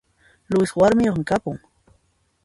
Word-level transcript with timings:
Luisqa 0.51 0.77
warmiyoqmi 0.81 1.25
kapun 1.29 1.57